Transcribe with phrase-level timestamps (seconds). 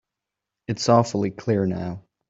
[0.67, 2.01] It's awfully clear now.